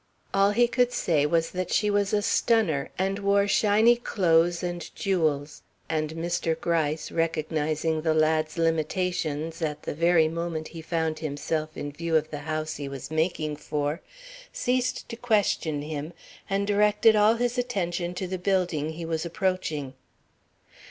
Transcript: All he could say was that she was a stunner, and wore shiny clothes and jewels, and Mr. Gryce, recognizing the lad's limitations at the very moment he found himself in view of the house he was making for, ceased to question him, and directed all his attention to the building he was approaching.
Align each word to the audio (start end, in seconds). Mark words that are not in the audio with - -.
All 0.33 0.49
he 0.49 0.67
could 0.67 0.91
say 0.91 1.27
was 1.27 1.51
that 1.51 1.71
she 1.71 1.91
was 1.91 2.11
a 2.11 2.23
stunner, 2.23 2.89
and 2.97 3.19
wore 3.19 3.47
shiny 3.47 3.95
clothes 3.95 4.63
and 4.63 4.89
jewels, 4.95 5.61
and 5.89 6.15
Mr. 6.15 6.59
Gryce, 6.59 7.11
recognizing 7.11 8.01
the 8.01 8.15
lad's 8.15 8.57
limitations 8.57 9.61
at 9.61 9.83
the 9.83 9.93
very 9.93 10.27
moment 10.27 10.69
he 10.69 10.81
found 10.81 11.19
himself 11.19 11.77
in 11.77 11.91
view 11.91 12.15
of 12.15 12.31
the 12.31 12.39
house 12.49 12.77
he 12.77 12.89
was 12.89 13.11
making 13.11 13.57
for, 13.57 14.01
ceased 14.51 15.07
to 15.09 15.15
question 15.15 15.83
him, 15.83 16.13
and 16.49 16.65
directed 16.65 17.15
all 17.15 17.35
his 17.35 17.59
attention 17.59 18.15
to 18.15 18.25
the 18.27 18.39
building 18.39 18.93
he 18.93 19.05
was 19.05 19.23
approaching. 19.23 19.93